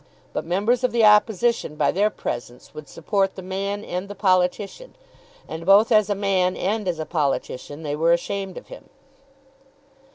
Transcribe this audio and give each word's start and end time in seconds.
But 0.33 0.45
members 0.47 0.83
of 0.83 0.91
the 0.91 1.05
Opposition, 1.05 1.75
by 1.75 1.91
their 1.91 2.09
presence, 2.09 2.73
would 2.73 2.89
support 2.89 3.35
the 3.35 3.43
man 3.43 3.85
and 3.85 4.07
the 4.07 4.15
politician, 4.15 4.95
and 5.47 5.63
both 5.63 5.91
as 5.91 6.09
a 6.09 6.15
man 6.15 6.57
and 6.57 6.87
as 6.87 6.97
a 6.97 7.05
politician 7.05 7.83
they 7.83 7.95
were 7.95 8.11
ashamed 8.11 8.57
of 8.57 8.69
him. 8.69 8.89